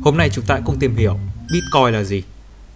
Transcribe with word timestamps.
Hôm 0.00 0.16
nay 0.16 0.30
chúng 0.32 0.44
ta 0.44 0.60
cùng 0.64 0.78
tìm 0.78 0.96
hiểu 0.96 1.18
Bitcoin 1.52 1.94
là 1.94 2.02
gì. 2.02 2.22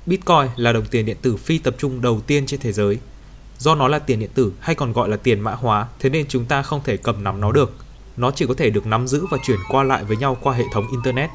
Bitcoin 0.06 0.48
là 0.56 0.72
đồng 0.72 0.86
tiền 0.86 1.06
điện 1.06 1.16
tử 1.22 1.36
phi 1.36 1.58
tập 1.58 1.74
trung 1.78 2.00
đầu 2.00 2.20
tiên 2.20 2.46
trên 2.46 2.60
thế 2.60 2.72
giới. 2.72 2.98
Do 3.58 3.74
nó 3.74 3.88
là 3.88 3.98
tiền 3.98 4.20
điện 4.20 4.30
tử 4.34 4.52
hay 4.60 4.74
còn 4.74 4.92
gọi 4.92 5.08
là 5.08 5.16
tiền 5.16 5.40
mã 5.40 5.52
hóa, 5.52 5.86
thế 6.00 6.10
nên 6.10 6.26
chúng 6.28 6.44
ta 6.44 6.62
không 6.62 6.80
thể 6.84 6.96
cầm 6.96 7.24
nắm 7.24 7.40
nó 7.40 7.52
được. 7.52 7.74
Nó 8.16 8.30
chỉ 8.30 8.46
có 8.46 8.54
thể 8.54 8.70
được 8.70 8.86
nắm 8.86 9.08
giữ 9.08 9.26
và 9.30 9.38
chuyển 9.46 9.58
qua 9.68 9.82
lại 9.82 10.04
với 10.04 10.16
nhau 10.16 10.36
qua 10.42 10.54
hệ 10.54 10.64
thống 10.72 10.86
internet. 10.90 11.30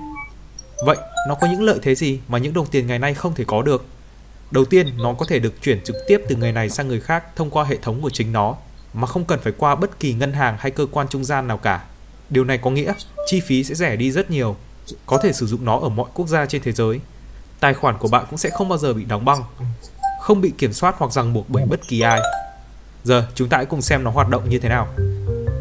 Vậy, 0.86 0.98
nó 1.28 1.36
có 1.36 1.48
những 1.48 1.62
lợi 1.62 1.80
thế 1.82 1.96
gì 1.96 2.20
mà 2.28 2.38
những 2.38 2.54
đồng 2.54 2.66
tiền 2.66 2.88
ngày 2.88 3.00
nay 3.00 3.14
không 3.14 3.36
thể 3.36 3.44
có 3.48 3.62
được? 3.62 3.86
Đầu 4.52 4.66
tiên, 4.66 4.98
nó 4.98 5.14
có 5.14 5.26
thể 5.26 5.40
được 5.40 5.62
chuyển 5.62 5.84
trực 5.84 5.96
tiếp 6.08 6.22
từ 6.30 6.36
người 6.36 6.52
này 6.52 6.70
sang 6.70 6.88
người 6.88 7.00
khác 7.00 7.24
thông 7.36 7.50
qua 7.50 7.64
hệ 7.64 7.78
thống 7.82 8.02
của 8.02 8.10
chính 8.10 8.32
nó 8.32 8.56
mà 8.94 9.08
không 9.08 9.26
cần 9.26 9.40
phải 9.44 9.54
qua 9.58 9.76
bất 9.76 10.00
kỳ 10.00 10.14
ngân 10.14 10.34
hàng 10.34 10.56
hay 10.60 10.72
cơ 10.72 10.86
quan 10.92 11.08
trung 11.10 11.24
gian 11.24 11.48
nào 11.48 11.58
cả. 11.58 11.84
Điều 12.30 12.44
này 12.44 12.58
có 12.58 12.70
nghĩa 12.70 12.94
chi 13.28 13.40
phí 13.40 13.64
sẽ 13.64 13.76
rẻ 13.76 13.96
đi 13.96 14.12
rất 14.12 14.32
nhiều, 14.32 14.56
có 15.06 15.18
thể 15.18 15.34
sử 15.34 15.48
dụng 15.48 15.66
nó 15.66 15.80
ở 15.80 15.90
mọi 15.90 16.10
quốc 16.14 16.28
gia 16.28 16.46
trên 16.46 16.62
thế 16.62 16.72
giới. 16.72 17.00
Tài 17.60 17.74
khoản 17.74 17.98
của 17.98 18.08
bạn 18.08 18.26
cũng 18.30 18.38
sẽ 18.38 18.50
không 18.50 18.70
bao 18.70 18.78
giờ 18.78 18.94
bị 18.94 19.04
đóng 19.04 19.26
băng, 19.26 19.44
không 20.22 20.42
bị 20.42 20.52
kiểm 20.58 20.74
soát 20.74 20.96
hoặc 20.98 21.12
ràng 21.12 21.34
buộc 21.34 21.50
bởi 21.50 21.66
bất 21.66 21.88
kỳ 21.88 22.02
ai. 22.02 22.20
Giờ 23.04 23.28
chúng 23.36 23.50
ta 23.50 23.58
hãy 23.58 23.66
cùng 23.66 23.82
xem 23.82 24.04
nó 24.04 24.12
hoạt 24.12 24.30
động 24.30 24.50
như 24.50 24.60
thế 24.60 24.70
nào. 24.70 24.88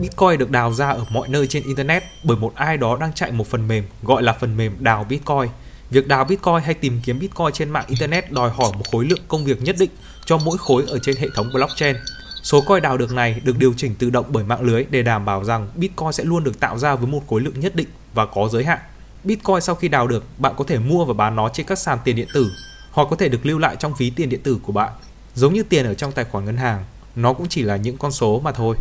Bitcoin 0.01 0.39
được 0.39 0.51
đào 0.51 0.73
ra 0.73 0.91
ở 0.91 1.05
mọi 1.11 1.29
nơi 1.29 1.47
trên 1.47 1.63
internet 1.63 2.03
bởi 2.25 2.37
một 2.37 2.53
ai 2.55 2.77
đó 2.77 2.97
đang 3.01 3.13
chạy 3.13 3.33
một 3.33 3.47
phần 3.47 3.69
mềm 3.69 3.85
gọi 4.03 4.23
là 4.23 4.33
phần 4.33 4.57
mềm 4.57 4.77
đào 4.79 5.05
Bitcoin. 5.05 5.51
Việc 5.91 6.09
đào 6.09 6.25
Bitcoin 6.25 6.61
hay 6.65 6.75
tìm 6.75 7.01
kiếm 7.05 7.19
Bitcoin 7.19 7.53
trên 7.53 7.71
mạng 7.71 7.85
internet 7.89 8.33
đòi 8.33 8.51
hỏi 8.51 8.73
một 8.79 8.85
khối 8.93 9.05
lượng 9.05 9.19
công 9.29 9.45
việc 9.45 9.63
nhất 9.63 9.77
định 9.79 9.91
cho 10.25 10.39
mỗi 10.39 10.59
khối 10.59 10.85
ở 10.89 10.99
trên 11.03 11.17
hệ 11.17 11.29
thống 11.35 11.51
blockchain. 11.53 11.97
Số 12.43 12.61
coin 12.61 12.83
đào 12.83 12.97
được 12.97 13.13
này 13.13 13.41
được 13.45 13.59
điều 13.59 13.75
chỉnh 13.77 13.95
tự 13.95 14.11
động 14.11 14.27
bởi 14.29 14.45
mạng 14.45 14.61
lưới 14.61 14.85
để 14.91 15.03
đảm 15.03 15.25
bảo 15.25 15.45
rằng 15.45 15.69
Bitcoin 15.75 16.13
sẽ 16.13 16.25
luôn 16.25 16.45
được 16.45 16.61
tạo 16.61 16.79
ra 16.79 16.95
với 16.95 17.07
một 17.07 17.23
khối 17.29 17.41
lượng 17.41 17.61
nhất 17.61 17.75
định 17.75 17.89
và 18.15 18.27
có 18.27 18.49
giới 18.53 18.65
hạn. 18.65 18.79
Bitcoin 19.25 19.61
sau 19.61 19.75
khi 19.75 19.89
đào 19.89 20.07
được, 20.07 20.25
bạn 20.39 20.55
có 20.57 20.65
thể 20.65 20.79
mua 20.79 21.05
và 21.05 21.15
bán 21.15 21.37
nó 21.37 21.49
trên 21.49 21.67
các 21.67 21.79
sàn 21.79 21.99
tiền 22.05 22.17
điện 22.17 22.29
tử 22.35 22.51
hoặc 22.91 23.09
có 23.11 23.17
thể 23.17 23.29
được 23.29 23.47
lưu 23.47 23.59
lại 23.59 23.77
trong 23.79 23.95
ví 23.99 24.11
tiền 24.11 24.29
điện 24.29 24.41
tử 24.43 24.59
của 24.63 24.73
bạn. 24.73 24.93
Giống 25.35 25.55
như 25.55 25.63
tiền 25.63 25.87
ở 25.87 25.95
trong 25.95 26.13
tài 26.13 26.25
khoản 26.25 26.45
ngân 26.45 26.57
hàng, 26.57 26.85
nó 27.17 27.33
cũng 27.33 27.49
chỉ 27.49 27.63
là 27.63 27.77
những 27.77 27.97
con 27.97 28.13
số 28.13 28.41
mà 28.45 28.53
thôi. 28.53 28.77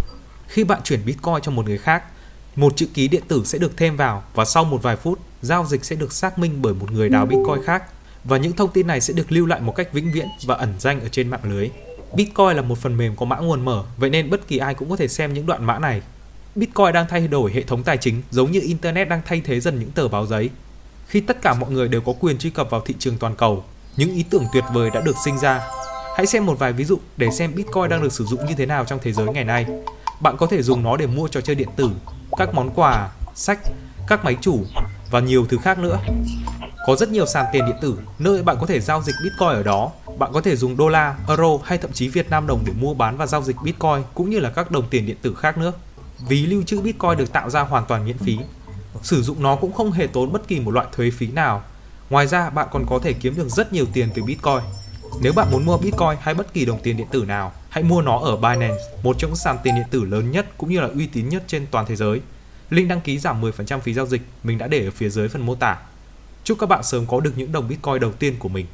Khi 0.48 0.64
bạn 0.64 0.82
chuyển 0.84 1.06
Bitcoin 1.06 1.42
cho 1.42 1.52
một 1.52 1.66
người 1.66 1.78
khác, 1.78 2.04
một 2.56 2.76
chữ 2.76 2.88
ký 2.94 3.08
điện 3.08 3.24
tử 3.28 3.42
sẽ 3.46 3.58
được 3.58 3.78
thêm 3.78 3.98
vào 3.98 4.24
và 4.34 4.46
sau 4.46 4.64
một 4.64 4.84
vài 4.84 4.96
phút, 4.96 5.20
giao 5.42 5.66
dịch 5.66 5.86
sẽ 5.86 5.96
được 5.96 6.14
xác 6.14 6.40
minh 6.40 6.62
bởi 6.62 6.74
một 6.74 6.92
người 6.92 7.10
đào 7.10 7.26
Bitcoin 7.26 7.66
khác 7.66 7.84
và 8.24 8.38
những 8.38 8.54
thông 8.54 8.72
tin 8.72 8.88
này 8.88 9.02
sẽ 9.02 9.14
được 9.14 9.32
lưu 9.32 9.46
lại 9.46 9.62
một 9.62 9.76
cách 9.76 9.94
vĩnh 9.94 10.12
viễn 10.12 10.28
và 10.46 10.56
ẩn 10.56 10.74
danh 10.80 11.02
ở 11.02 11.08
trên 11.08 11.30
mạng 11.30 11.42
lưới. 11.44 11.70
Bitcoin 12.14 12.56
là 12.56 12.62
một 12.62 12.78
phần 12.78 12.98
mềm 12.98 13.16
có 13.16 13.26
mã 13.26 13.38
nguồn 13.38 13.66
mở, 13.66 13.84
vậy 13.98 14.10
nên 14.10 14.30
bất 14.30 14.48
kỳ 14.48 14.58
ai 14.58 14.74
cũng 14.74 14.90
có 14.90 14.96
thể 14.96 15.08
xem 15.08 15.34
những 15.34 15.46
đoạn 15.46 15.66
mã 15.66 15.80
này. 15.80 16.02
Bitcoin 16.56 16.94
đang 16.94 17.08
thay 17.08 17.28
đổi 17.28 17.52
hệ 17.54 17.64
thống 17.64 17.84
tài 17.84 17.98
chính 17.98 18.22
giống 18.32 18.52
như 18.52 18.60
Internet 18.62 19.10
đang 19.10 19.22
thay 19.26 19.42
thế 19.46 19.60
dần 19.60 19.80
những 19.80 19.92
tờ 19.92 20.08
báo 20.08 20.26
giấy. 20.26 20.50
Khi 21.08 21.22
tất 21.22 21.42
cả 21.42 21.54
mọi 21.54 21.72
người 21.72 21.88
đều 21.88 22.02
có 22.02 22.14
quyền 22.20 22.38
truy 22.38 22.50
cập 22.50 22.70
vào 22.70 22.82
thị 22.82 22.96
trường 23.00 23.18
toàn 23.18 23.36
cầu, 23.36 23.64
những 23.98 24.16
ý 24.16 24.24
tưởng 24.30 24.46
tuyệt 24.54 24.64
vời 24.74 24.90
đã 24.94 25.02
được 25.02 25.16
sinh 25.26 25.38
ra. 25.40 25.62
Hãy 26.18 26.26
xem 26.26 26.46
một 26.46 26.60
vài 26.60 26.74
ví 26.74 26.84
dụ 26.84 27.00
để 27.18 27.32
xem 27.32 27.56
Bitcoin 27.56 27.90
đang 27.90 28.04
được 28.04 28.14
sử 28.14 28.26
dụng 28.26 28.46
như 28.46 28.54
thế 28.58 28.66
nào 28.66 28.86
trong 28.86 29.00
thế 29.02 29.14
giới 29.14 29.28
ngày 29.28 29.44
nay. 29.44 29.66
Bạn 30.22 30.38
có 30.38 30.48
thể 30.48 30.62
dùng 30.62 30.84
nó 30.84 30.98
để 30.98 31.08
mua 31.08 31.28
trò 31.28 31.42
chơi 31.42 31.56
điện 31.56 31.70
tử, 31.76 31.90
các 32.38 32.54
món 32.54 32.70
quà, 32.76 33.10
sách, 33.36 33.60
các 34.08 34.24
máy 34.26 34.38
chủ 34.42 34.64
và 35.12 35.20
nhiều 35.20 35.46
thứ 35.50 35.58
khác 35.58 35.80
nữa. 35.80 36.00
Có 36.88 36.96
rất 36.96 37.10
nhiều 37.10 37.26
sàn 37.26 37.46
tiền 37.54 37.66
điện 37.66 37.76
tử 37.82 37.98
nơi 38.20 38.44
bạn 38.44 38.58
có 38.60 38.66
thể 38.66 38.80
giao 38.80 39.02
dịch 39.02 39.16
Bitcoin 39.24 39.50
ở 39.50 39.64
đó. 39.64 39.92
Bạn 40.18 40.32
có 40.34 40.42
thể 40.42 40.56
dùng 40.56 40.78
đô 40.78 40.88
la, 40.88 41.16
euro 41.28 41.58
hay 41.64 41.78
thậm 41.78 41.92
chí 41.94 42.08
Việt 42.08 42.30
Nam 42.30 42.48
đồng 42.48 42.64
để 42.66 42.74
mua 42.80 42.94
bán 42.94 43.18
và 43.18 43.26
giao 43.26 43.42
dịch 43.42 43.56
Bitcoin 43.64 44.04
cũng 44.14 44.30
như 44.30 44.40
là 44.40 44.50
các 44.50 44.72
đồng 44.72 44.90
tiền 44.90 45.06
điện 45.06 45.18
tử 45.22 45.36
khác 45.36 45.58
nữa. 45.58 45.74
Ví 46.28 46.46
lưu 46.46 46.64
trữ 46.64 46.82
Bitcoin 46.82 47.18
được 47.18 47.34
tạo 47.34 47.50
ra 47.50 47.62
hoàn 47.62 47.86
toàn 47.86 48.06
miễn 48.06 48.18
phí. 48.18 48.38
Sử 49.02 49.22
dụng 49.22 49.44
nó 49.44 49.56
cũng 49.56 49.74
không 49.74 49.92
hề 49.92 50.08
tốn 50.08 50.32
bất 50.32 50.48
kỳ 50.48 50.60
một 50.60 50.72
loại 50.72 50.88
thuế 50.92 51.12
phí 51.12 51.28
nào. 51.28 51.64
Ngoài 52.10 52.28
ra, 52.28 52.50
bạn 52.50 52.68
còn 52.72 52.86
có 52.90 53.00
thể 53.00 53.14
kiếm 53.14 53.36
được 53.36 53.50
rất 53.50 53.74
nhiều 53.74 53.86
tiền 53.94 54.10
từ 54.16 54.24
Bitcoin. 54.24 54.60
Nếu 55.22 55.34
bạn 55.34 55.48
muốn 55.52 55.66
mua 55.66 55.78
Bitcoin 55.78 56.18
hay 56.22 56.34
bất 56.34 56.54
kỳ 56.54 56.66
đồng 56.66 56.80
tiền 56.84 56.98
điện 56.98 57.08
tử 57.12 57.26
nào, 57.26 57.54
hãy 57.70 57.84
mua 57.84 58.02
nó 58.02 58.20
ở 58.20 58.36
Binance, 58.36 58.84
một 59.04 59.16
trong 59.20 59.30
những 59.30 59.36
sàn 59.36 59.58
tiền 59.64 59.76
điện 59.76 59.86
tử 59.92 60.04
lớn 60.04 60.32
nhất 60.32 60.58
cũng 60.58 60.70
như 60.70 60.80
là 60.80 60.88
uy 60.88 61.08
tín 61.08 61.30
nhất 61.30 61.44
trên 61.48 61.66
toàn 61.72 61.86
thế 61.86 61.96
giới. 61.96 62.22
Link 62.70 62.90
đăng 62.90 63.02
ký 63.02 63.20
giảm 63.20 63.42
10% 63.42 63.80
phí 63.80 63.94
giao 63.94 64.06
dịch 64.06 64.22
mình 64.44 64.58
đã 64.58 64.68
để 64.68 64.86
ở 64.86 64.92
phía 64.92 65.10
dưới 65.10 65.28
phần 65.28 65.46
mô 65.46 65.56
tả. 65.56 65.78
Chúc 66.44 66.60
các 66.60 66.70
bạn 66.70 66.84
sớm 66.84 67.06
có 67.06 67.20
được 67.20 67.34
những 67.36 67.52
đồng 67.52 67.68
Bitcoin 67.68 68.00
đầu 68.00 68.12
tiên 68.12 68.36
của 68.40 68.50
mình. 68.50 68.66